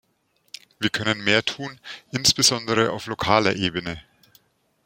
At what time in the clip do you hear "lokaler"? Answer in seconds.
3.05-3.55